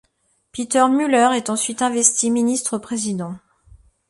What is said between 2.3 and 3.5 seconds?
ministre-président.